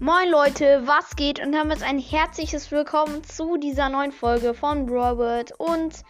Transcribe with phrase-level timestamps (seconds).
[0.00, 1.40] Moin Leute, was geht?
[1.40, 5.50] Und damit ein herzliches Willkommen zu dieser neuen Folge von Robert.
[5.58, 6.04] Und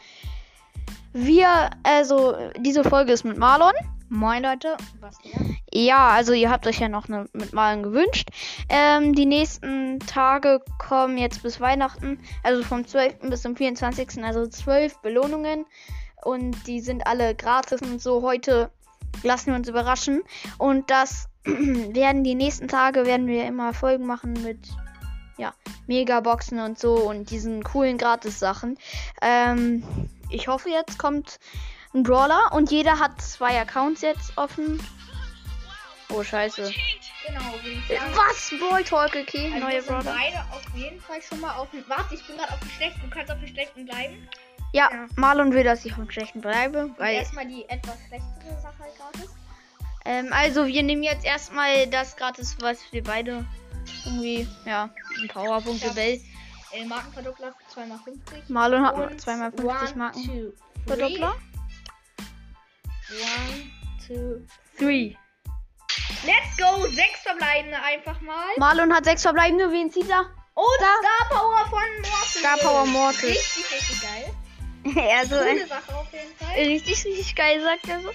[1.14, 3.72] wir, also diese Folge ist mit Marlon.
[4.10, 4.76] Moin Leute.
[5.00, 5.32] Was der?
[5.72, 8.28] Ja, also ihr habt euch ja noch eine mit Marlon gewünscht.
[8.68, 13.20] Ähm, die nächsten Tage kommen jetzt bis Weihnachten, also vom 12.
[13.30, 14.22] bis zum 24.
[14.22, 15.64] Also 12 Belohnungen.
[16.22, 18.20] Und die sind alle gratis und so.
[18.20, 18.70] Heute
[19.22, 20.22] lassen wir uns überraschen.
[20.58, 24.58] Und das werden die nächsten Tage werden wir immer Folgen machen mit
[25.36, 25.54] ja,
[25.86, 28.76] Megaboxen und so und diesen coolen Gratis-Sachen.
[29.22, 29.84] Ähm,
[30.30, 31.38] ich hoffe, jetzt kommt
[31.94, 34.80] ein Brawler und jeder hat zwei Accounts jetzt offen.
[36.10, 36.72] Oh, scheiße.
[37.26, 37.40] Genau.
[38.14, 38.52] Was?
[38.58, 39.52] Brawl Talk, okay.
[39.54, 40.16] Also Neue Brawler.
[40.16, 41.84] beide auf jeden Fall schon mal auf dem.
[41.86, 43.00] Warte, ich bin gerade auf dem schlechten.
[43.02, 44.28] Du kannst auf dem schlechten bleiben.
[44.72, 45.06] Ja, Ja.
[45.16, 46.90] Marlon will, dass ich vom Schlechten bleibe.
[46.98, 49.30] Weil, erstmal die etwas schlechtere Sache halt gratis.
[50.04, 53.44] ähm, also, wir nehmen jetzt erstmal das gratis, was wir beide
[54.04, 54.90] irgendwie, ja,
[55.22, 55.92] ein Powerpunkte Ja.
[55.92, 56.20] Bell.
[56.72, 58.42] Äh, Markenverdoppler 2x50.
[58.48, 60.22] Marlon hat Und zweimal 50 one, Marken.
[60.24, 60.52] two,
[60.86, 61.34] Verdoppler.
[63.06, 63.22] three.
[63.22, 63.70] One,
[64.06, 64.46] two.
[64.76, 65.16] Three.
[66.26, 66.86] Let's go!
[66.88, 68.48] Sechs verbleibende einfach mal.
[68.58, 69.70] Marlon hat sechs verbleibende.
[69.72, 70.20] Wen zieht er?
[70.54, 72.38] Und Star Power von Mortis.
[72.40, 73.22] Star Power Mortis.
[73.22, 74.34] Richtig, richtig geil.
[75.18, 76.54] also, Coole Sache auf jeden Fall.
[76.56, 78.10] richtig, richtig geil, sagt er so.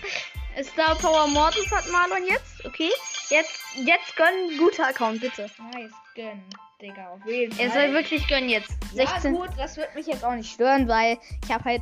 [0.62, 2.66] Star Power Mortis hat Marlon jetzt.
[2.66, 2.92] Okay.
[3.30, 4.58] Jetzt, jetzt gönnen.
[4.60, 5.50] Guter Account, bitte.
[5.72, 6.44] Nice, gönn,
[6.80, 7.66] Digga, auf jeden Fall.
[7.66, 8.72] Er soll wirklich gönnen jetzt.
[8.94, 9.34] 16.
[9.34, 11.82] Ja, gut, das wird mich jetzt auch nicht stören, weil ich habe halt.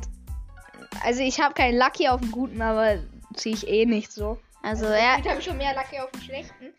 [1.04, 2.98] Also, ich habe keinen Lucky auf dem Guten, aber
[3.34, 4.38] ziehe ich eh nicht so.
[4.62, 6.72] Also, Ich er, habe schon mehr Lucky auf dem Schlechten.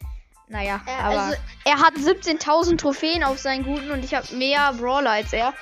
[0.47, 1.21] Naja, er, aber.
[1.21, 5.53] also, er hat 17.000 Trophäen auf seinen Guten und ich habe mehr Brawler als er.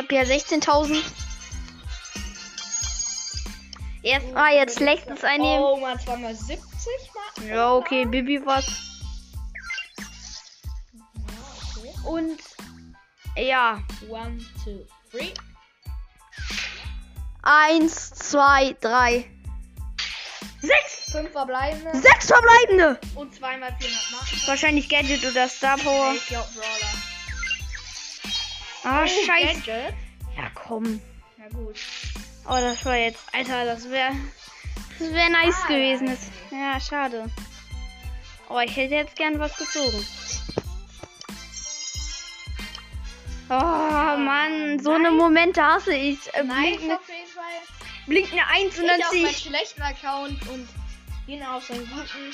[0.00, 1.02] Habe ja 16.000.
[4.02, 5.62] Erst mal jetzt Lechtens einnehmen.
[5.62, 6.58] Oh, mal zweimal 70
[7.14, 7.48] Marken.
[7.50, 8.64] Ja, okay, Bibi was.
[11.04, 11.04] Ja,
[11.76, 11.92] okay.
[12.08, 12.38] Und
[13.36, 15.34] ja, One, two, three.
[17.42, 19.30] eins, zwei, drei,
[20.62, 21.12] Sechs!
[21.12, 22.00] Fünf verbleibende.
[22.00, 22.98] sechs verbleibende.
[23.16, 24.40] Und zweimal 400 Marken.
[24.46, 26.14] Wahrscheinlich Gadget oder Star Power.
[26.14, 26.79] Ich glaub Brawler.
[28.84, 29.60] Ah, Oh, scheiße.
[29.62, 29.94] Gadget.
[30.36, 31.00] Ja, komm.
[31.36, 31.76] Na gut.
[32.48, 34.12] Oh, das war jetzt, Alter, das wäre,
[34.98, 36.06] das wäre nice Ah, gewesen.
[36.08, 36.12] ja.
[36.14, 37.30] Das, ja, schade.
[38.48, 40.04] Oh, ich hätte jetzt gern was gezogen.
[43.48, 46.18] Oh, Mann, so eine Momente hasse ich.
[46.34, 48.06] Äh, Nice blinkt, eine, auf jeden Fall.
[48.06, 49.38] blinkt eine Eins und Ich dann zieh ich.
[49.38, 50.68] schlechten Account und
[51.26, 52.32] Gina auf seinen guten.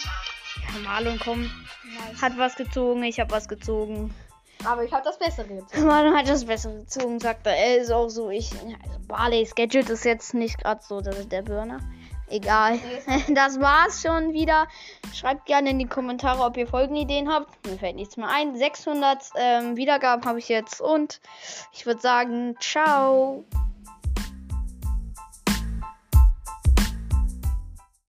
[0.75, 1.43] Ja, Marlon, komm.
[1.85, 2.21] Nice.
[2.23, 4.15] Hat was gezogen, ich habe was gezogen.
[4.65, 5.77] Aber ich habe das Bessere jetzt.
[5.85, 7.57] Marlon hat das Bessere gezogen, sagt er.
[7.57, 8.53] Er ist auch so, ich.
[8.53, 11.81] Also Barley's Gadget ist jetzt nicht gerade so der, der Burner.
[12.29, 12.79] Egal.
[13.29, 14.67] Das war's schon wieder.
[15.15, 17.67] Schreibt gerne in die Kommentare, ob ihr Folgenideen habt.
[17.67, 18.57] Mir fällt nichts mehr ein.
[18.57, 21.21] 600 ähm, Wiedergaben habe ich jetzt und
[21.73, 23.45] ich würde sagen, ciao.